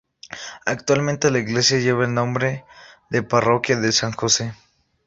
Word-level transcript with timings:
Actualmente 0.65 1.29
la 1.29 1.37
iglesia 1.37 1.77
lleva 1.77 2.05
el 2.05 2.13
nombre 2.15 2.65
de 3.11 3.21
"Parroquia 3.21 3.77
de 3.79 3.91
San 3.91 4.13
Jose". 4.13 4.51